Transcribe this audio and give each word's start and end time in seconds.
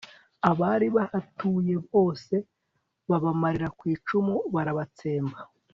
abari 0.49 0.87
bahatuye 0.95 1.73
bose 1.91 2.35
babamarira 3.09 3.67
ku 3.77 3.83
icumu 3.95 4.35
barabatsemba 4.53 5.39